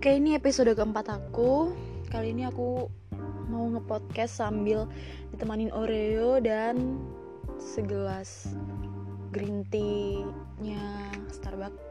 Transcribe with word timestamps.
Oke, 0.00 0.16
ini 0.16 0.32
episode 0.32 0.72
keempat 0.72 1.12
aku. 1.12 1.76
Kali 2.08 2.32
ini 2.32 2.48
aku 2.48 2.88
mau 3.52 3.68
ngepodcast 3.68 4.40
sambil 4.40 4.88
ditemanin 5.28 5.68
Oreo 5.76 6.40
dan 6.40 6.96
segelas 7.60 8.48
green 9.28 9.60
tea-nya 9.68 10.80
Starbucks. 11.28 11.84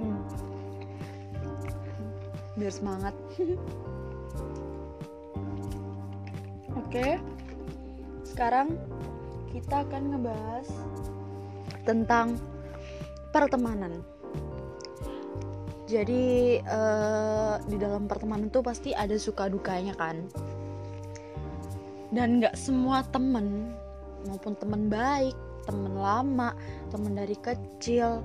Hmm. 0.00 0.24
Biar 2.56 2.72
semangat. 2.72 3.12
Oke. 6.80 7.20
Sekarang 8.24 8.80
kita 9.52 9.84
akan 9.84 10.02
ngebahas 10.16 10.72
tentang 11.84 12.40
pertemanan 13.28 14.13
jadi 15.84 16.64
uh, 16.64 17.60
di 17.68 17.76
dalam 17.76 18.08
pertemanan 18.08 18.48
tuh 18.48 18.64
pasti 18.64 18.96
ada 18.96 19.14
suka 19.20 19.52
dukanya 19.52 19.92
kan. 19.96 20.24
Dan 22.14 22.40
nggak 22.40 22.56
semua 22.56 23.04
temen 23.10 23.74
maupun 24.24 24.56
temen 24.56 24.88
baik 24.88 25.36
temen 25.64 25.96
lama 25.96 26.52
temen 26.92 27.16
dari 27.16 27.36
kecil 27.40 28.20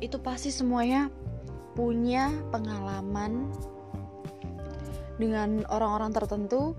itu 0.00 0.16
pasti 0.20 0.48
semuanya 0.48 1.12
punya 1.76 2.32
pengalaman 2.48 3.52
dengan 5.20 5.62
orang-orang 5.68 6.14
tertentu 6.14 6.74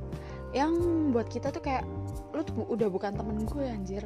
yang 0.56 0.74
buat 1.14 1.30
kita 1.30 1.54
tuh 1.54 1.62
kayak 1.62 1.86
lu 2.34 2.42
tuh 2.42 2.66
udah 2.66 2.88
bukan 2.90 3.14
temen 3.14 3.44
gue 3.46 3.66
anjir. 3.68 4.04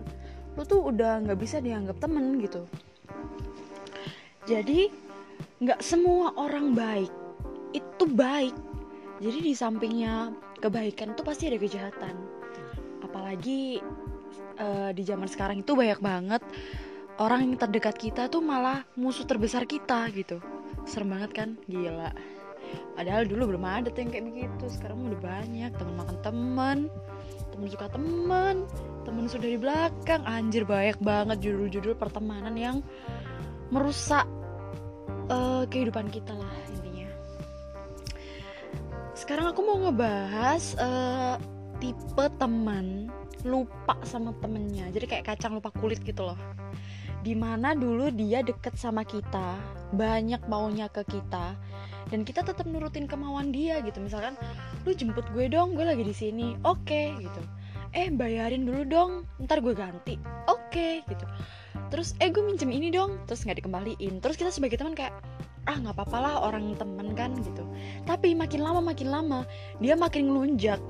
Lu 0.54 0.64
tuh 0.66 0.92
udah 0.92 1.24
nggak 1.24 1.40
bisa 1.40 1.62
dianggap 1.64 1.98
temen 2.02 2.42
gitu. 2.42 2.66
Jadi 4.44 4.92
nggak 5.64 5.80
semua 5.80 6.36
orang 6.36 6.76
baik. 6.76 7.12
Itu 7.72 8.06
baik. 8.12 8.54
Jadi 9.24 9.40
di 9.40 9.54
sampingnya 9.56 10.36
kebaikan 10.60 11.16
itu 11.16 11.24
pasti 11.24 11.48
ada 11.48 11.58
kejahatan. 11.58 12.16
Apalagi 13.00 13.80
uh, 14.60 14.92
di 14.92 15.04
zaman 15.08 15.32
sekarang 15.32 15.64
itu 15.64 15.72
banyak 15.72 16.04
banget 16.04 16.44
orang 17.22 17.46
yang 17.48 17.56
terdekat 17.56 17.96
kita 17.96 18.28
tuh 18.28 18.44
malah 18.44 18.84
musuh 19.00 19.24
terbesar 19.24 19.64
kita 19.64 20.12
gitu. 20.12 20.44
Serem 20.84 21.16
banget 21.16 21.32
kan? 21.32 21.50
Gila. 21.72 22.12
Padahal 22.98 23.24
dulu 23.30 23.56
belum 23.56 23.64
ada 23.64 23.88
tuh 23.88 24.04
yang 24.04 24.12
kayak 24.12 24.26
begitu. 24.28 24.66
Sekarang 24.68 25.08
udah 25.08 25.22
banyak. 25.24 25.72
Teman 25.80 25.96
makan 25.96 26.18
teman 26.20 26.80
teman 27.54 27.70
suka 27.70 27.86
teman 27.86 28.66
teman 29.06 29.26
sudah 29.30 29.48
di 29.48 29.60
belakang. 29.62 30.22
Anjir 30.28 30.68
banyak 30.68 31.00
banget 31.00 31.38
judul-judul 31.40 31.96
pertemanan 31.96 32.58
yang 32.58 32.78
merusak 33.70 34.26
uh, 35.30 35.64
kehidupan 35.68 36.10
kita 36.12 36.34
lah 36.36 36.54
intinya. 36.72 37.10
Sekarang 39.14 39.54
aku 39.54 39.62
mau 39.64 39.78
ngebahas 39.88 40.76
uh, 40.80 41.36
tipe 41.80 42.26
teman 42.40 43.08
lupa 43.44 44.00
sama 44.04 44.32
temennya. 44.40 44.90
Jadi 44.92 45.06
kayak 45.08 45.36
kacang 45.36 45.60
lupa 45.60 45.70
kulit 45.76 46.02
gitu 46.04 46.28
loh. 46.28 46.40
Di 47.24 47.32
mana 47.36 47.72
dulu 47.72 48.12
dia 48.12 48.44
deket 48.44 48.76
sama 48.76 49.08
kita 49.08 49.56
banyak 49.96 50.44
maunya 50.52 50.92
ke 50.92 51.08
kita 51.08 51.56
dan 52.12 52.28
kita 52.28 52.44
tetap 52.44 52.68
nurutin 52.68 53.08
kemauan 53.08 53.56
dia 53.56 53.80
gitu. 53.80 54.04
Misalkan 54.04 54.36
lu 54.84 54.92
jemput 54.92 55.24
gue 55.32 55.48
dong 55.48 55.80
gue 55.80 55.88
lagi 55.88 56.04
di 56.04 56.16
sini. 56.16 56.60
Oke 56.68 57.16
okay, 57.16 57.24
gitu. 57.24 57.42
Eh 57.96 58.12
bayarin 58.12 58.68
dulu 58.68 58.84
dong 58.84 59.12
ntar 59.40 59.64
gue 59.64 59.72
ganti. 59.72 60.20
Oke 60.52 60.68
okay, 60.68 60.94
gitu 61.08 61.24
terus 61.90 62.18
eh 62.22 62.30
gue 62.30 62.42
minjem 62.42 62.70
ini 62.70 62.90
dong 62.94 63.22
terus 63.26 63.46
nggak 63.46 63.64
dikembaliin. 63.64 64.20
Terus 64.20 64.36
kita 64.38 64.50
sebagai 64.50 64.82
teman 64.82 64.94
kayak 64.98 65.14
ah 65.64 65.80
nggak 65.80 65.96
apa-apa 65.96 66.18
lah 66.20 66.36
orang 66.44 66.76
temen 66.76 67.16
kan 67.16 67.32
gitu. 67.40 67.64
Tapi 68.04 68.36
makin 68.36 68.62
lama 68.62 68.82
makin 68.84 69.08
lama 69.10 69.40
dia 69.80 69.94
makin 69.98 70.30
ngelunjak. 70.30 70.82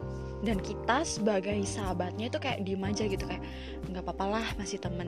Dan 0.43 0.59
kita 0.59 1.07
sebagai 1.07 1.55
sahabatnya 1.63 2.27
itu 2.27 2.35
kayak 2.35 2.67
diem 2.67 2.83
aja 2.83 3.07
gitu 3.07 3.23
kayak 3.23 3.39
nggak 3.87 4.03
apa-apa 4.03 4.25
lah 4.27 4.45
masih 4.59 4.75
temen 4.75 5.07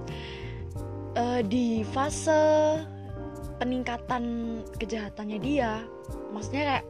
uh, 1.16 1.41
di 1.44 1.81
fase 1.91 2.83
peningkatan 3.57 4.23
kejahatannya 4.75 5.39
dia 5.39 5.83
maksudnya 6.35 6.63
kayak 6.75 6.85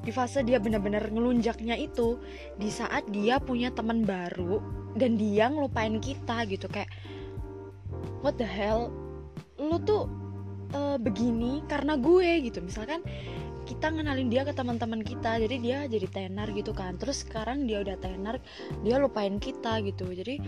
di 0.00 0.10
fase 0.16 0.40
dia 0.40 0.56
benar-benar 0.56 1.12
ngelunjaknya 1.12 1.76
itu 1.76 2.16
di 2.56 2.72
saat 2.72 3.04
dia 3.12 3.36
punya 3.36 3.68
teman 3.68 4.06
baru 4.06 4.62
dan 4.96 5.20
dia 5.20 5.52
ngelupain 5.52 6.00
kita 6.00 6.48
gitu 6.48 6.70
kayak 6.72 6.88
what 8.20 8.36
the 8.36 8.46
hell 8.46 8.88
lu 9.60 9.76
tuh 9.84 10.08
uh, 10.72 10.96
begini 10.96 11.60
karena 11.68 11.96
gue 12.00 12.48
gitu. 12.48 12.64
Misalkan 12.64 13.04
kita 13.68 13.92
ngenalin 13.92 14.32
dia 14.32 14.42
ke 14.42 14.50
teman-teman 14.50 15.04
kita 15.04 15.38
jadi 15.38 15.56
dia 15.60 15.78
jadi 15.86 16.06
tenar 16.10 16.50
gitu 16.56 16.72
kan. 16.72 16.96
Terus 16.96 17.22
sekarang 17.22 17.68
dia 17.68 17.84
udah 17.84 17.96
tenar 18.00 18.40
dia 18.82 18.96
lupain 18.98 19.36
kita 19.38 19.84
gitu. 19.84 20.08
Jadi 20.10 20.40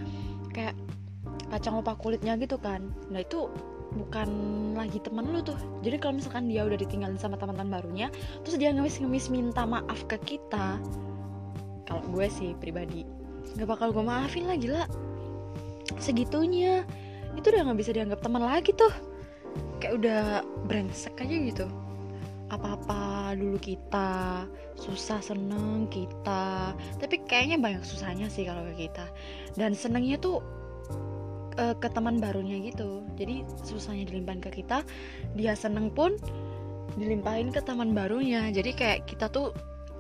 kayak 0.51 0.75
kacang 1.53 1.79
lupa 1.79 1.95
kulitnya 1.95 2.35
gitu 2.41 2.57
kan. 2.57 2.89
Nah 3.13 3.21
itu 3.21 3.53
bukan 3.93 4.29
lagi 4.73 4.99
teman 5.05 5.29
lu 5.29 5.45
tuh. 5.45 5.57
Jadi 5.85 5.97
kalau 6.01 6.17
misalkan 6.17 6.49
dia 6.49 6.65
udah 6.65 6.79
ditinggalin 6.81 7.21
sama 7.21 7.37
teman-teman 7.37 7.81
barunya 7.81 8.09
terus 8.41 8.57
dia 8.57 8.73
ngemis-ngemis 8.73 9.29
minta 9.29 9.69
maaf 9.69 10.09
ke 10.09 10.17
kita 10.25 10.81
kalau 11.85 12.03
gue 12.09 12.25
sih 12.33 12.57
pribadi 12.57 13.05
nggak 13.53 13.69
bakal 13.69 13.93
gue 13.93 14.01
maafin 14.01 14.49
lah 14.49 14.57
gila. 14.57 14.89
Segitunya 16.01 16.89
itu 17.37 17.47
udah 17.49 17.63
nggak 17.69 17.79
bisa 17.81 17.91
dianggap 17.95 18.21
teman 18.21 18.43
lagi 18.45 18.73
tuh. 18.77 18.93
Kayak 19.81 19.95
udah 19.99 20.23
brengsek 20.69 21.19
aja 21.21 21.37
gitu. 21.37 21.67
Apa-apa 22.53 23.33
dulu 23.37 23.57
kita 23.57 24.45
susah 24.77 25.21
seneng 25.25 25.89
kita. 25.89 26.77
Tapi 27.01 27.25
kayaknya 27.25 27.57
banyak 27.57 27.83
susahnya 27.85 28.29
sih 28.29 28.45
kalau 28.45 28.65
ke 28.73 28.89
kita. 28.89 29.09
Dan 29.57 29.73
senengnya 29.73 30.21
tuh 30.21 30.45
uh, 31.57 31.75
ke 31.77 31.89
teman 31.93 32.21
barunya 32.21 32.61
gitu. 32.63 33.05
Jadi 33.17 33.45
susahnya 33.65 34.09
dilimpahin 34.09 34.41
ke 34.45 34.63
kita 34.63 34.85
dia 35.37 35.53
seneng 35.57 35.93
pun 35.93 36.17
dilimpahin 36.97 37.49
ke 37.49 37.61
teman 37.65 37.97
barunya. 37.97 38.53
Jadi 38.53 38.77
kayak 38.77 39.09
kita 39.09 39.33
tuh 39.33 39.53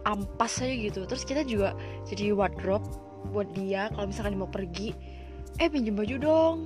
ampas 0.04 0.60
aja 0.60 0.74
gitu. 0.74 1.00
Terus 1.08 1.24
kita 1.24 1.42
juga 1.48 1.72
jadi 2.08 2.36
wardrobe 2.36 2.84
buat 3.32 3.48
dia. 3.56 3.88
Kalau 3.96 4.06
misalkan 4.08 4.36
dia 4.36 4.42
mau 4.44 4.50
pergi 4.50 4.92
eh 5.60 5.68
pinjem 5.68 5.92
baju 5.92 6.16
dong 6.16 6.56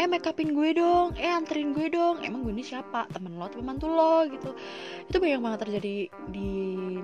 eh 0.00 0.08
make 0.08 0.24
upin 0.24 0.56
gue 0.56 0.72
dong. 0.72 1.12
Eh 1.20 1.28
anterin 1.28 1.76
gue 1.76 1.92
dong. 1.92 2.24
Emang 2.24 2.40
gue 2.40 2.56
ini 2.56 2.64
siapa? 2.64 3.04
Temen 3.12 3.36
lo 3.36 3.44
atau 3.44 3.60
mantu 3.60 3.92
lo? 3.92 4.24
Gitu. 4.24 4.56
Itu 5.04 5.20
banyak 5.20 5.40
banget 5.44 5.60
terjadi 5.68 5.96
di 6.32 6.50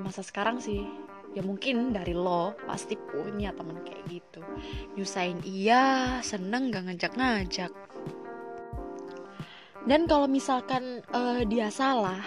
masa 0.00 0.24
sekarang 0.24 0.64
sih. 0.64 0.80
Ya 1.36 1.44
mungkin 1.44 1.92
dari 1.92 2.16
lo 2.16 2.56
pasti 2.64 2.96
punya 2.96 3.52
temen 3.52 3.84
kayak 3.84 4.00
gitu. 4.08 4.40
Nyusahin 4.96 5.44
iya 5.44 6.16
seneng 6.24 6.72
gak 6.72 6.88
ngajak-ngajak. 6.88 7.68
Dan 9.86 10.08
kalau 10.08 10.26
misalkan 10.26 11.04
uh, 11.12 11.44
dia 11.44 11.68
salah 11.68 12.24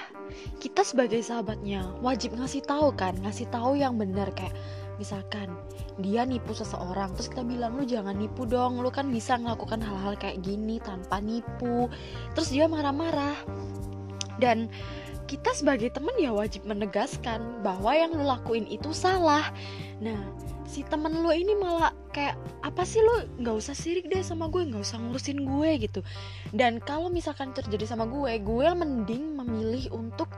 kita 0.62 0.86
sebagai 0.86 1.20
sahabatnya 1.26 1.98
wajib 2.06 2.38
ngasih 2.38 2.62
tahu 2.64 2.94
kan 2.94 3.18
ngasih 3.26 3.50
tahu 3.50 3.76
yang 3.76 3.98
benar 3.98 4.30
kayak 4.32 4.54
misalkan 5.00 5.56
dia 5.98 6.28
nipu 6.28 6.52
seseorang 6.52 7.16
terus 7.16 7.32
kita 7.32 7.48
bilang 7.48 7.80
lu 7.80 7.88
jangan 7.88 8.14
nipu 8.14 8.44
dong 8.44 8.84
lu 8.84 8.92
kan 8.92 9.08
bisa 9.08 9.40
melakukan 9.40 9.80
hal-hal 9.80 10.20
kayak 10.20 10.44
gini 10.44 10.84
tanpa 10.84 11.24
nipu. 11.24 11.88
Terus 12.36 12.52
dia 12.52 12.68
marah-marah. 12.68 13.40
Dan 14.40 14.68
kita 15.30 15.54
sebagai 15.54 15.94
temen 15.94 16.16
ya 16.18 16.34
wajib 16.34 16.66
menegaskan 16.66 17.62
bahwa 17.64 17.94
yang 17.96 18.12
lu 18.12 18.28
lakuin 18.28 18.68
itu 18.68 18.92
salah. 18.92 19.48
Nah 20.04 20.18
si 20.70 20.86
temen 20.86 21.26
lu 21.26 21.34
ini 21.34 21.58
malah 21.58 21.96
kayak 22.14 22.38
apa 22.62 22.82
sih 22.86 23.02
lu? 23.02 23.42
Nggak 23.42 23.56
usah 23.58 23.76
sirik 23.78 24.10
deh 24.10 24.22
sama 24.22 24.50
gue 24.50 24.66
nggak 24.68 24.82
usah 24.82 24.98
ngurusin 24.98 25.46
gue 25.46 25.70
gitu. 25.86 26.02
Dan 26.50 26.82
kalau 26.82 27.14
misalkan 27.14 27.54
terjadi 27.54 27.90
sama 27.90 28.10
gue 28.10 28.42
gue 28.42 28.68
mending 28.74 29.38
memilih 29.38 29.94
untuk 29.94 30.30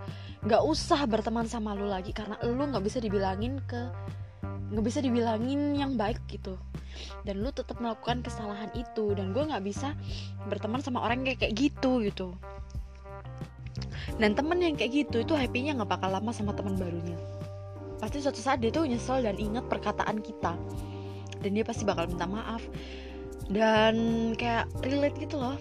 nggak 0.41 0.62
usah 0.65 1.06
berteman 1.06 1.45
sama 1.45 1.77
lu 1.77 1.85
lagi 1.85 2.12
karena 2.12 2.35
lu 2.41 2.65
nggak 2.65 2.81
bisa 2.81 2.97
dibilangin 2.97 3.62
ke 3.69 3.94
nggak 4.43 4.85
bisa 4.85 4.99
dibilangin 5.03 5.75
yang 5.77 5.99
baik 5.99 6.19
gitu. 6.31 6.57
Dan 7.27 7.41
lu 7.45 7.49
tetap 7.53 7.77
melakukan 7.77 8.25
kesalahan 8.25 8.71
itu. 8.73 9.13
Dan 9.13 9.35
gue 9.35 9.43
nggak 9.45 9.63
bisa 9.65 9.93
berteman 10.47 10.81
sama 10.81 11.03
orang 11.03 11.27
kayak 11.27 11.45
kayak 11.45 11.53
gitu 11.57 12.01
gitu. 12.05 12.27
Dan 14.17 14.33
temen 14.38 14.59
yang 14.61 14.75
kayak 14.75 15.07
gitu 15.07 15.23
itu 15.23 15.33
happynya 15.33 15.77
nggak 15.77 15.91
bakal 15.97 16.09
lama 16.11 16.31
sama 16.33 16.55
teman 16.55 16.75
barunya. 16.77 17.17
Pasti 18.01 18.21
suatu 18.21 18.41
saat 18.41 18.59
dia 18.59 18.73
tuh 18.73 18.89
nyesel 18.89 19.21
dan 19.21 19.38
ingat 19.38 19.65
perkataan 19.69 20.19
kita. 20.21 20.57
Dan 21.41 21.57
dia 21.57 21.65
pasti 21.65 21.85
bakal 21.85 22.09
minta 22.09 22.25
maaf. 22.25 22.61
Dan 23.49 23.95
kayak 24.37 24.69
relate 24.85 25.17
gitu 25.21 25.37
loh. 25.37 25.57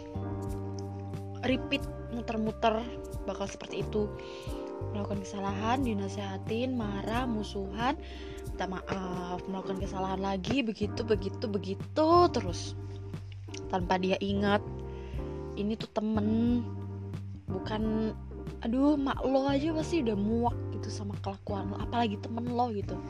Repeat 1.44 1.84
muter-muter 2.12 2.84
bakal 3.24 3.46
seperti 3.46 3.86
itu 3.86 4.10
melakukan 4.92 5.20
kesalahan 5.22 5.84
dinasehatin 5.84 6.74
marah 6.74 7.28
musuhan 7.28 7.94
minta 8.60 8.76
maaf 8.76 9.40
melakukan 9.48 9.80
kesalahan 9.80 10.20
lagi 10.20 10.60
begitu 10.60 11.00
begitu 11.00 11.48
begitu 11.48 12.08
terus. 12.28 12.76
Tanpa 13.72 13.96
dia 13.96 14.20
ingat 14.20 14.60
ini 15.56 15.80
tuh 15.80 15.88
temen. 15.96 16.60
Bukan 17.48 18.12
aduh 18.60 19.00
mak 19.00 19.24
lo 19.24 19.48
aja 19.48 19.72
pasti 19.72 20.04
udah 20.04 20.12
muak 20.12 20.52
gitu 20.76 20.92
sama 20.92 21.16
kelakuan 21.24 21.72
lo 21.72 21.80
apalagi 21.80 22.20
temen 22.20 22.52
lo 22.52 22.68
gitu. 22.68 23.00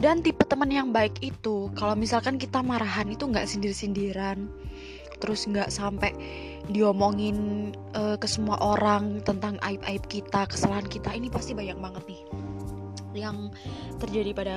Dan 0.00 0.24
tipe 0.24 0.40
teman 0.48 0.72
yang 0.72 0.88
baik 0.88 1.20
itu 1.20 1.68
kalau 1.76 1.92
misalkan 1.92 2.40
kita 2.40 2.64
marahan 2.64 3.12
itu 3.12 3.28
nggak 3.28 3.44
sindir-sindiran 3.44 4.48
terus 5.20 5.44
nggak 5.44 5.68
sampai 5.68 6.16
diomongin 6.72 7.70
uh, 7.92 8.16
ke 8.16 8.24
semua 8.24 8.56
orang 8.60 9.20
tentang 9.20 9.60
aib-aib 9.60 10.00
kita 10.08 10.48
kesalahan 10.48 10.88
kita 10.88 11.12
ini 11.12 11.28
pasti 11.28 11.52
banyak 11.52 11.76
banget 11.76 12.04
nih 12.08 12.22
yang 13.14 13.52
terjadi 14.00 14.34
pada 14.34 14.56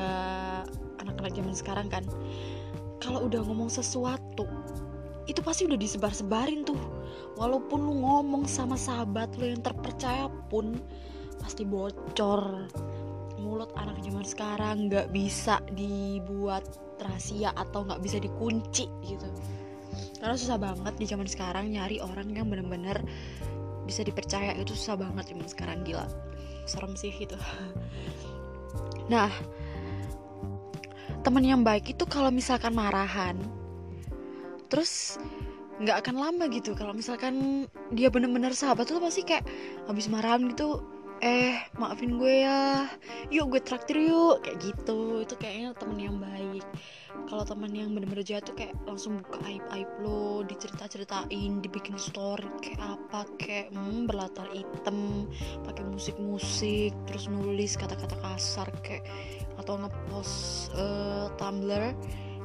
anak-anak 1.04 1.34
zaman 1.36 1.56
sekarang 1.56 1.88
kan. 1.92 2.04
Kalau 2.98 3.30
udah 3.30 3.46
ngomong 3.46 3.70
sesuatu 3.70 4.50
itu 5.28 5.44
pasti 5.44 5.68
udah 5.68 5.78
disebar-sebarin 5.78 6.66
tuh. 6.66 6.80
Walaupun 7.38 7.86
lu 7.86 8.02
ngomong 8.02 8.50
sama 8.50 8.80
sahabat 8.80 9.38
lu 9.38 9.54
yang 9.54 9.62
terpercaya 9.62 10.32
pun 10.50 10.80
pasti 11.38 11.68
bocor. 11.68 12.72
Mulut 13.38 13.70
anak 13.78 14.02
zaman 14.02 14.26
sekarang 14.26 14.90
nggak 14.90 15.14
bisa 15.14 15.62
dibuat 15.78 16.66
rahasia 16.98 17.54
atau 17.54 17.86
nggak 17.86 18.02
bisa 18.02 18.18
dikunci 18.18 18.90
gitu 19.06 19.30
karena 20.18 20.36
susah 20.36 20.58
banget 20.60 20.94
di 20.98 21.06
zaman 21.06 21.28
sekarang 21.30 21.72
nyari 21.72 22.02
orang 22.02 22.32
yang 22.34 22.48
bener-bener 22.48 23.02
bisa 23.86 24.04
dipercaya. 24.04 24.54
Itu 24.58 24.76
susah 24.76 25.00
banget 25.00 25.32
zaman 25.32 25.48
sekarang 25.48 25.78
gila. 25.88 26.08
Serem 26.68 26.94
sih 27.00 27.14
itu 27.16 27.38
nah 29.14 29.32
teman 31.24 31.44
yang 31.44 31.64
baik 31.64 31.96
itu 31.96 32.04
kalau 32.04 32.28
misalkan 32.28 32.76
marahan 32.76 33.40
terus 34.68 35.16
nggak 35.78 36.04
akan 36.04 36.16
lama 36.18 36.44
gitu. 36.50 36.74
Kalau 36.74 36.92
misalkan 36.92 37.66
dia 37.94 38.10
bener-bener 38.10 38.52
sahabat 38.52 38.90
tuh 38.90 39.00
pasti 39.00 39.24
kayak 39.24 39.46
habis 39.86 40.10
marahan 40.10 40.50
gitu 40.52 40.82
eh 41.22 41.58
maafin 41.78 42.18
gue 42.18 42.46
ya. 42.46 42.90
Yuk 43.34 43.58
gue 43.58 43.62
traktir 43.62 43.98
yuk. 43.98 44.46
Kayak 44.46 44.58
gitu. 44.62 45.24
Itu 45.26 45.36
kayaknya 45.38 45.74
temen 45.78 45.98
yang 45.98 46.18
baik. 46.18 46.66
Kalau 47.28 47.44
temen 47.44 47.74
yang 47.74 47.92
bener-bener 47.92 48.24
jahat 48.24 48.46
tuh 48.46 48.56
kayak 48.56 48.78
langsung 48.86 49.20
buka 49.26 49.42
aib 49.50 49.66
aib 49.74 49.90
lo 50.00 50.46
dicerita-ceritain 50.46 51.60
dibikin 51.60 51.98
story 51.98 52.46
kayak 52.62 52.80
apa 52.80 53.26
kayak 53.42 53.74
hmm, 53.74 54.06
berlatar 54.06 54.48
hitam 54.54 55.28
pakai 55.66 55.84
musik-musik 55.90 56.94
terus 57.10 57.26
nulis 57.28 57.74
kata-kata 57.76 58.16
kasar 58.22 58.70
kayak 58.86 59.04
atau 59.58 59.82
ngepost 59.82 60.72
uh, 60.78 61.28
tumblr 61.36 61.92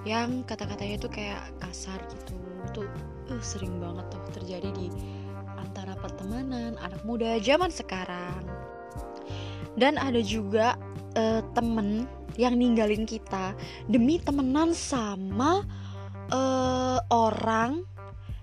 yang 0.03 0.43
kata-katanya 0.49 0.97
tuh 0.99 1.13
kayak 1.13 1.43
kasar 1.63 2.01
gitu. 2.11 2.35
Tuh 2.73 2.89
uh, 3.31 3.43
sering 3.45 3.79
banget 3.79 4.09
tuh 4.11 4.23
terjadi 4.41 4.73
di 4.75 4.89
antara 5.63 5.95
pertemanan 6.01 6.75
anak 6.83 7.01
muda 7.07 7.39
zaman 7.39 7.71
sekarang 7.71 8.43
dan 9.77 9.97
ada 9.97 10.21
juga 10.21 10.77
uh, 11.17 11.41
temen 11.57 12.09
yang 12.41 12.57
ninggalin 12.57 13.05
kita 13.05 13.53
demi 13.89 14.17
temenan 14.17 14.73
sama 14.73 15.65
uh, 16.33 16.99
orang 17.13 17.85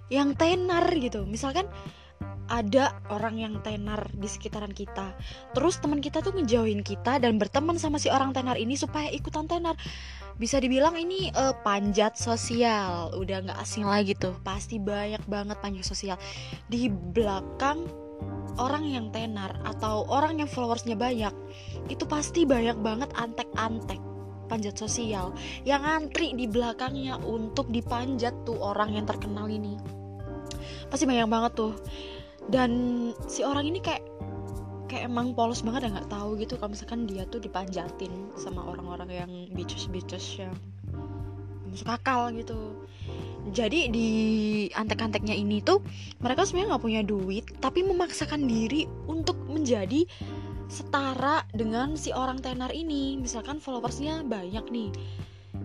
yang 0.10 0.34
tenar 0.38 0.90
gitu. 0.98 1.26
Misalkan 1.26 1.70
ada 2.50 2.98
orang 3.14 3.38
yang 3.38 3.62
tenar 3.62 4.10
di 4.10 4.26
sekitaran 4.26 4.74
kita 4.74 5.14
terus 5.54 5.78
teman 5.78 6.02
kita 6.02 6.26
tuh 6.26 6.34
ngejauhin 6.34 6.82
kita 6.82 7.22
dan 7.22 7.38
berteman 7.38 7.78
sama 7.78 8.02
si 8.02 8.10
orang 8.10 8.34
tenar 8.34 8.58
ini 8.58 8.74
supaya 8.74 9.10
ikutan 9.14 9.46
tenar. 9.46 9.78
Bisa 10.40 10.58
dibilang 10.58 10.98
ini 10.98 11.30
uh, 11.36 11.54
panjat 11.62 12.18
sosial 12.18 13.14
udah 13.14 13.46
nggak 13.46 13.60
asing 13.62 13.86
lagi 13.86 14.18
tuh. 14.18 14.34
Pasti 14.42 14.82
banyak 14.82 15.22
banget 15.30 15.58
panjat 15.62 15.86
sosial. 15.86 16.18
Di 16.66 16.90
belakang 16.90 18.09
orang 18.60 18.84
yang 18.86 19.08
tenar 19.10 19.56
atau 19.64 20.04
orang 20.12 20.44
yang 20.44 20.50
followersnya 20.52 21.00
banyak 21.00 21.32
itu 21.88 22.04
pasti 22.04 22.44
banyak 22.44 22.76
banget 22.84 23.10
antek-antek 23.16 24.00
panjat 24.50 24.76
sosial 24.76 25.32
yang 25.64 25.86
antri 25.86 26.34
di 26.34 26.50
belakangnya 26.50 27.22
untuk 27.22 27.70
dipanjat 27.70 28.34
tuh 28.44 28.58
orang 28.58 28.98
yang 28.98 29.06
terkenal 29.06 29.46
ini. 29.46 29.78
Pasti 30.90 31.06
banyak 31.06 31.30
banget 31.30 31.52
tuh. 31.54 31.74
Dan 32.50 32.72
si 33.30 33.46
orang 33.46 33.70
ini 33.70 33.78
kayak 33.78 34.02
kayak 34.90 35.06
emang 35.06 35.38
polos 35.38 35.62
banget 35.62 35.86
ya 35.86 36.02
nggak 36.02 36.10
tahu 36.10 36.34
gitu 36.42 36.58
kalau 36.58 36.74
misalkan 36.74 37.06
dia 37.06 37.22
tuh 37.30 37.38
dipanjatin 37.38 38.10
sama 38.34 38.66
orang-orang 38.66 39.10
yang 39.14 39.32
bitches 39.54 39.86
bitches 39.86 40.42
yang 40.42 40.50
masuk 41.72 41.90
akal 41.90 42.30
gitu. 42.36 42.76
Jadi 43.50 43.90
di 43.90 44.10
antek-anteknya 44.76 45.34
ini 45.34 45.64
tuh 45.64 45.82
mereka 46.22 46.46
sebenarnya 46.46 46.76
nggak 46.76 46.84
punya 46.86 47.02
duit 47.02 47.46
tapi 47.58 47.82
memaksakan 47.82 48.46
diri 48.46 48.86
untuk 49.10 49.40
menjadi 49.50 50.06
setara 50.70 51.42
dengan 51.50 51.98
si 51.98 52.14
orang 52.14 52.44
tenar 52.44 52.70
ini. 52.70 53.18
Misalkan 53.18 53.58
followersnya 53.58 54.22
banyak 54.28 54.66
nih. 54.70 54.90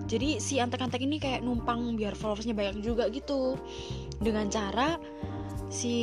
Jadi 0.08 0.40
si 0.40 0.60
antek-antek 0.60 1.00
ini 1.04 1.20
kayak 1.20 1.44
numpang 1.44 1.96
biar 1.96 2.16
followersnya 2.16 2.56
banyak 2.56 2.80
juga 2.80 3.08
gitu. 3.12 3.60
Dengan 4.16 4.48
cara 4.48 4.96
si 5.68 5.96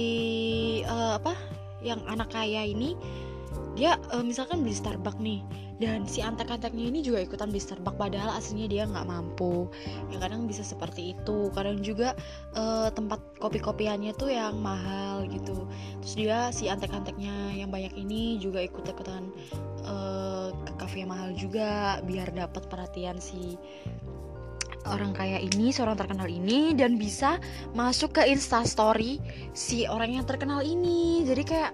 uh, 0.86 1.18
apa 1.18 1.34
yang 1.82 2.02
anak 2.06 2.30
kaya 2.30 2.62
ini 2.62 2.94
dia 3.74 3.98
uh, 4.14 4.22
misalkan 4.22 4.62
beli 4.62 4.76
Starbucks 4.76 5.18
nih 5.18 5.42
dan 5.82 6.06
si 6.06 6.22
antek-anteknya 6.22 6.94
ini 6.94 7.02
juga 7.02 7.26
ikutan 7.26 7.50
beli 7.50 7.58
Starbucks 7.58 7.98
padahal 7.98 8.38
aslinya 8.38 8.70
dia 8.70 8.84
nggak 8.86 9.10
mampu. 9.10 9.66
Ya 10.14 10.22
kadang 10.22 10.46
bisa 10.46 10.62
seperti 10.62 11.18
itu. 11.18 11.50
Kadang 11.58 11.82
juga 11.82 12.14
uh, 12.54 12.94
tempat 12.94 13.18
kopi-kopiannya 13.42 14.14
tuh 14.14 14.30
yang 14.30 14.62
mahal 14.62 15.26
gitu. 15.26 15.66
Terus 16.06 16.14
dia 16.14 16.38
si 16.54 16.70
antek-anteknya 16.70 17.58
yang 17.58 17.74
banyak 17.74 17.98
ini 17.98 18.38
juga 18.38 18.62
ikut-ikutan 18.62 19.34
uh, 19.90 20.54
ke 20.70 20.74
kafe 20.78 21.02
yang 21.02 21.10
mahal 21.10 21.34
juga 21.34 21.98
biar 22.06 22.30
dapat 22.30 22.70
perhatian 22.70 23.18
si 23.18 23.58
orang 24.86 25.14
kaya 25.14 25.38
ini, 25.38 25.70
seorang 25.70 25.98
terkenal 25.98 26.26
ini 26.26 26.74
dan 26.74 26.98
bisa 26.98 27.38
masuk 27.78 28.22
ke 28.22 28.26
Insta 28.30 28.66
Story 28.66 29.22
si 29.58 29.86
orang 29.90 30.22
yang 30.22 30.26
terkenal 30.26 30.62
ini. 30.62 31.26
Jadi 31.26 31.44
kayak 31.46 31.74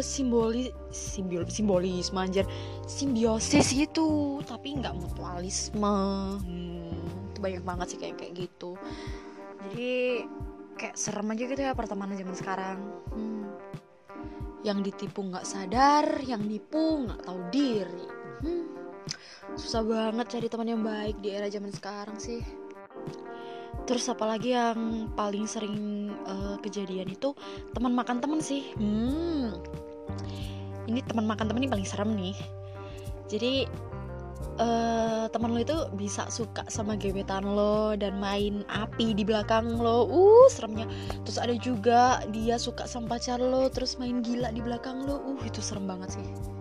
simbolis 0.00 0.72
simbol 0.90 1.46
simbolis 1.46 2.10
manjar 2.10 2.48
simbiosis 2.88 3.70
gitu 3.70 4.40
tapi 4.44 4.74
nggak 4.80 4.96
mutualisme. 4.96 5.96
Hmm, 6.40 6.96
itu 7.30 7.38
banyak 7.38 7.62
banget 7.62 7.86
sih 7.94 7.98
kayak 8.00 8.16
kayak 8.18 8.32
gitu. 8.48 8.74
Jadi 9.70 10.24
kayak 10.74 10.96
serem 10.96 11.30
aja 11.30 11.44
gitu 11.44 11.60
ya 11.60 11.72
pertemanan 11.76 12.18
zaman 12.18 12.36
sekarang. 12.36 12.78
Hmm. 13.14 13.46
yang 14.60 14.84
ditipu 14.84 15.24
nggak 15.24 15.48
sadar 15.48 16.20
yang 16.20 16.44
nipu 16.44 17.08
nggak 17.08 17.24
tahu 17.24 17.40
diri. 17.48 18.08
Hmm. 18.44 18.68
susah 19.56 19.82
banget 19.82 20.36
cari 20.36 20.46
teman 20.46 20.68
yang 20.68 20.82
baik 20.84 21.16
di 21.24 21.32
era 21.32 21.50
zaman 21.50 21.72
sekarang 21.74 22.14
sih 22.20 22.44
terus 23.90 24.06
apalagi 24.06 24.54
yang 24.54 25.10
paling 25.18 25.50
sering 25.50 26.06
uh, 26.22 26.54
kejadian 26.62 27.10
itu? 27.10 27.34
Teman 27.74 27.90
makan 27.90 28.22
teman 28.22 28.38
sih. 28.38 28.70
Hmm. 28.78 29.58
Ini 30.86 31.02
teman 31.10 31.26
makan 31.26 31.50
teman 31.50 31.66
ini 31.66 31.70
paling 31.74 31.88
serem 31.90 32.14
nih. 32.14 32.38
Jadi 33.26 33.66
uh, 34.62 35.26
teman 35.34 35.50
lo 35.50 35.58
itu 35.58 35.74
bisa 35.98 36.30
suka 36.30 36.62
sama 36.70 36.94
gebetan 36.94 37.42
lo 37.42 37.98
dan 37.98 38.22
main 38.22 38.62
api 38.70 39.10
di 39.10 39.26
belakang 39.26 39.74
lo. 39.74 40.06
Uh 40.06 40.46
seremnya. 40.46 40.86
Terus 41.26 41.42
ada 41.42 41.54
juga 41.58 42.22
dia 42.30 42.62
suka 42.62 42.86
sama 42.86 43.18
pacar 43.18 43.42
lo 43.42 43.66
terus 43.74 43.98
main 43.98 44.22
gila 44.22 44.54
di 44.54 44.62
belakang 44.62 45.02
lo. 45.02 45.18
Uh 45.34 45.42
itu 45.42 45.58
serem 45.58 45.90
banget 45.90 46.14
sih 46.14 46.59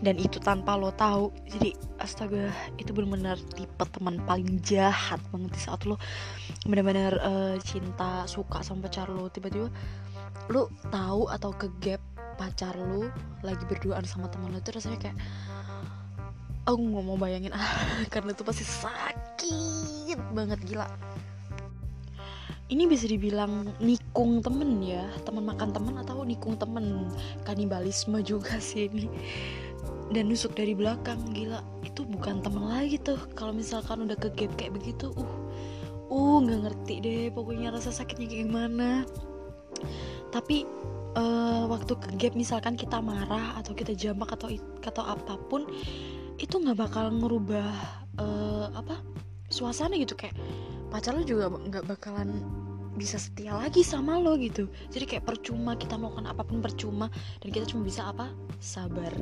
dan 0.00 0.16
itu 0.16 0.38
tanpa 0.40 0.76
lo 0.76 0.92
tahu. 0.94 1.32
Jadi 1.48 1.72
astaga 2.00 2.52
itu 2.76 2.92
benar-benar 2.92 3.40
tipe 3.56 3.84
teman 3.92 4.20
paling 4.24 4.60
jahat 4.60 5.20
banget 5.32 5.52
di 5.56 5.60
saat 5.60 5.82
lo 5.88 5.96
benar-benar 6.66 7.16
uh, 7.22 7.56
cinta 7.62 8.24
suka 8.28 8.60
sama 8.60 8.86
pacar 8.88 9.08
lo. 9.08 9.28
Tiba-tiba 9.32 9.68
lo 10.52 10.70
tahu 10.92 11.28
atau 11.32 11.50
ke 11.54 11.66
gap 11.82 12.02
pacar 12.36 12.76
lo 12.76 13.08
lagi 13.40 13.64
berduaan 13.64 14.04
sama 14.04 14.28
teman 14.28 14.52
lo 14.52 14.60
itu 14.60 14.70
rasanya 14.76 14.98
kayak 15.00 15.16
aku 16.66 16.80
nggak 16.82 17.04
mau 17.06 17.16
bayangin. 17.16 17.54
Karena 18.12 18.34
itu 18.34 18.42
pasti 18.42 18.64
sakit 18.66 20.18
banget 20.34 20.60
gila. 20.66 20.86
Ini 22.66 22.90
bisa 22.90 23.06
dibilang 23.06 23.78
nikung 23.78 24.42
temen 24.42 24.82
ya? 24.82 25.06
Teman 25.22 25.46
makan 25.46 25.70
temen 25.70 25.94
atau 26.02 26.26
nikung 26.26 26.58
temen? 26.58 27.14
Kanibalisme 27.46 28.18
juga 28.26 28.58
sih 28.58 28.90
ini 28.90 29.06
dan 30.14 30.30
nusuk 30.30 30.54
dari 30.54 30.76
belakang 30.76 31.18
gila. 31.34 31.62
Itu 31.82 32.06
bukan 32.06 32.42
temen 32.44 32.66
lagi 32.66 33.00
tuh 33.00 33.18
kalau 33.34 33.50
misalkan 33.50 34.06
udah 34.06 34.18
ke 34.18 34.28
gap 34.34 34.52
kayak 34.58 34.76
begitu 34.76 35.10
uh. 35.16 35.32
Uh 36.06 36.38
nggak 36.38 36.60
ngerti 36.70 36.94
deh 37.02 37.24
pokoknya 37.34 37.74
rasa 37.74 37.90
sakitnya 37.90 38.30
kayak 38.30 38.42
gimana. 38.46 38.90
Tapi 40.30 40.62
uh, 41.18 41.66
waktu 41.66 41.92
ke 41.98 42.08
gap 42.20 42.34
misalkan 42.38 42.78
kita 42.78 43.02
marah 43.02 43.58
atau 43.58 43.74
kita 43.74 43.96
jambak 43.96 44.30
atau 44.34 44.52
atau 44.84 45.04
apa 45.04 45.34
pun 45.50 45.66
itu 46.36 46.54
nggak 46.54 46.78
bakal 46.78 47.10
ngerubah 47.10 47.70
uh, 48.22 48.70
apa 48.76 49.02
suasana 49.50 49.98
gitu. 49.98 50.14
Kayak 50.14 50.38
pacar 50.94 51.18
lu 51.18 51.26
juga 51.26 51.50
nggak 51.50 51.84
bakalan 51.90 52.38
bisa 52.96 53.20
setia 53.20 53.52
lagi 53.52 53.84
sama 53.84 54.16
lo 54.16 54.34
gitu. 54.40 54.66
Jadi 54.88 55.04
kayak 55.04 55.28
percuma 55.28 55.76
kita 55.76 56.00
melakukan 56.00 56.26
apa 56.32 56.42
pun 56.42 56.64
percuma 56.64 57.12
dan 57.44 57.48
kita 57.52 57.68
cuma 57.68 57.84
bisa 57.84 58.08
apa? 58.10 58.32
Sabar. 58.58 59.12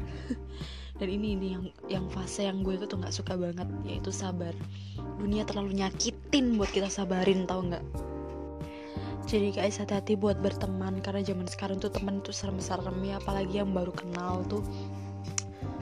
Dan 0.99 1.11
ini 1.11 1.35
ini 1.35 1.47
yang 1.59 1.65
yang 1.91 2.07
fase 2.07 2.47
yang 2.47 2.63
gue 2.63 2.79
tuh 2.87 3.03
nggak 3.03 3.11
suka 3.11 3.35
banget 3.35 3.67
yaitu 3.83 4.15
sabar. 4.15 4.55
Dunia 5.19 5.43
terlalu 5.43 5.83
nyakitin 5.83 6.55
buat 6.55 6.71
kita 6.71 6.87
sabarin 6.87 7.51
tau 7.51 7.67
nggak? 7.67 7.83
Jadi 9.27 9.59
guys 9.59 9.83
hati-hati 9.83 10.15
buat 10.15 10.39
berteman 10.39 11.03
karena 11.03 11.27
zaman 11.27 11.51
sekarang 11.51 11.83
tuh 11.83 11.91
teman 11.91 12.23
tuh 12.23 12.31
serem-serem 12.31 12.95
ya 13.03 13.19
apalagi 13.19 13.59
yang 13.59 13.75
baru 13.75 13.91
kenal 13.91 14.47
tuh. 14.47 14.63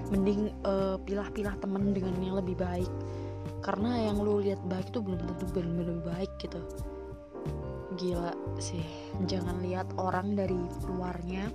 Mending 0.08 0.48
uh, 0.64 0.96
pilah-pilah 1.04 1.60
teman 1.60 1.92
dengan 1.92 2.16
yang 2.24 2.40
lebih 2.40 2.56
baik. 2.56 2.88
Karena 3.60 4.08
yang 4.08 4.16
lu 4.16 4.40
lihat 4.40 4.64
baik 4.64 4.88
itu 4.88 5.04
belum 5.04 5.20
tentu 5.28 5.44
benar-benar 5.52 6.00
baik 6.08 6.32
gitu 6.40 6.58
gila 7.96 8.32
sih 8.56 8.84
jangan 9.28 9.60
lihat 9.60 9.88
orang 10.00 10.34
dari 10.34 10.58
luarnya. 10.88 11.48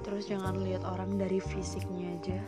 Terus 0.00 0.26
jangan 0.26 0.58
lihat 0.64 0.82
orang 0.82 1.20
dari 1.20 1.38
fisiknya 1.38 2.08
aja. 2.18 2.40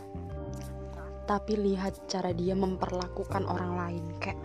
Tapi 1.28 1.54
lihat 1.54 2.11
cara 2.11 2.34
dia 2.34 2.58
memperlakukan 2.58 3.46
orang 3.46 3.72
lain 3.78 4.04
kayak 4.18 4.40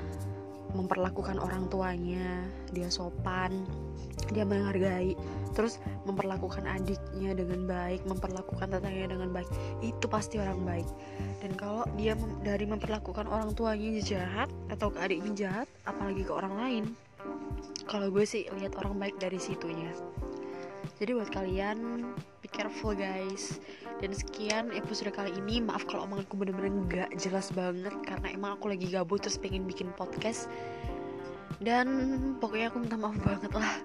memperlakukan 0.76 1.40
orang 1.40 1.72
tuanya 1.72 2.44
dia 2.70 2.92
sopan 2.92 3.66
dia 4.30 4.44
menghargai. 4.44 5.16
Terus 5.56 5.82
memperlakukan 6.06 6.68
adiknya 6.70 7.34
dengan 7.34 7.66
baik 7.66 8.06
memperlakukan 8.06 8.78
tetangganya 8.78 9.18
dengan 9.18 9.34
baik 9.34 9.50
itu 9.82 10.06
pasti 10.06 10.38
orang 10.38 10.62
baik. 10.62 10.88
Dan 11.42 11.58
kalau 11.58 11.88
dia 11.98 12.14
dari 12.46 12.70
memperlakukan 12.70 13.26
orang 13.26 13.58
tuanya 13.58 13.98
jahat 14.04 14.52
atau 14.70 14.94
ke 14.94 15.00
adiknya 15.02 15.34
jahat 15.34 15.68
apalagi 15.88 16.22
ke 16.22 16.34
orang 16.36 16.56
lain 16.60 16.86
kalau 17.88 18.12
gue 18.12 18.28
sih 18.28 18.46
lihat 18.60 18.76
orang 18.78 19.00
baik 19.00 19.16
dari 19.18 19.40
situnya. 19.40 19.90
Jadi 20.98 21.14
buat 21.14 21.30
kalian 21.32 22.10
be 22.44 22.48
careful 22.52 22.92
guys. 22.92 23.64
Dan 23.98 24.14
sekian 24.14 24.70
episode 24.76 25.10
kali 25.16 25.34
ini. 25.34 25.64
Maaf 25.64 25.88
kalau 25.90 26.06
omonganku 26.06 26.38
bener-bener 26.38 26.74
gak 26.86 27.12
jelas 27.18 27.50
banget 27.56 27.94
karena 28.06 28.28
emang 28.34 28.60
aku 28.60 28.70
lagi 28.70 28.90
gabut 28.90 29.24
terus 29.24 29.40
pengen 29.40 29.66
bikin 29.66 29.90
podcast. 29.96 30.52
Dan 31.58 31.88
pokoknya 32.38 32.70
aku 32.70 32.86
minta 32.86 32.98
maaf 33.02 33.18
banget 33.26 33.50
lah 33.50 33.82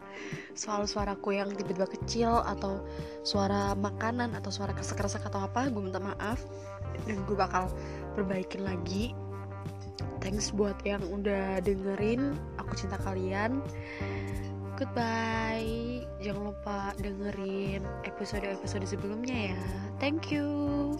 soal 0.52 0.84
suaraku 0.84 1.40
yang 1.40 1.48
tiba-tiba 1.56 1.88
kecil 1.88 2.44
atau 2.44 2.84
suara 3.24 3.72
makanan 3.72 4.36
atau 4.36 4.52
suara 4.52 4.76
kresek-kresek 4.76 5.24
atau 5.24 5.48
apa. 5.48 5.72
Gue 5.72 5.88
minta 5.88 6.00
maaf. 6.00 6.44
Dan 7.08 7.24
gue 7.24 7.36
bakal 7.36 7.72
perbaikin 8.12 8.68
lagi. 8.68 9.16
Thanks 10.20 10.54
buat 10.54 10.78
yang 10.86 11.02
udah 11.08 11.58
dengerin 11.64 12.38
aku 12.72 12.88
cinta 12.88 12.96
kalian. 13.04 13.60
Goodbye. 14.80 16.08
Jangan 16.24 16.56
lupa 16.56 16.96
dengerin 16.96 17.84
episode-episode 18.08 18.88
sebelumnya 18.88 19.52
ya. 19.52 19.60
Thank 20.00 20.32
you 20.32 20.96